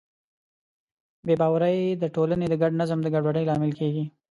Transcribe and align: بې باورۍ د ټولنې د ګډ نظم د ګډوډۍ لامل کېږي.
بې 1.25 1.33
باورۍ 1.41 1.79
د 2.01 2.03
ټولنې 2.15 2.45
د 2.49 2.53
ګډ 2.61 2.71
نظم 2.81 2.99
د 3.03 3.07
ګډوډۍ 3.13 3.43
لامل 3.49 3.71
کېږي. 3.79 4.05